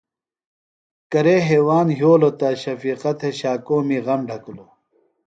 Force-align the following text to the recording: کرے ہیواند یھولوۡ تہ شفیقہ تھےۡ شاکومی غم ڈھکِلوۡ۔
کرے 1.11 1.35
ہیواند 1.47 1.89
یھولوۡ 1.99 2.35
تہ 2.39 2.47
شفیقہ 2.61 3.11
تھےۡ 3.19 3.35
شاکومی 3.39 3.97
غم 4.05 4.21
ڈھکِلوۡ۔ 4.27 4.71